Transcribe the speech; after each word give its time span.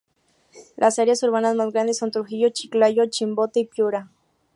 Las 0.77 0.97
áreas 0.97 1.21
urbanas 1.21 1.55
más 1.55 1.71
grandes 1.71 1.99
son: 1.99 2.09
Trujillo, 2.09 2.49
Chiclayo, 2.49 3.05
Chimbote 3.05 3.59
y 3.59 3.65
Piura. 3.65 4.09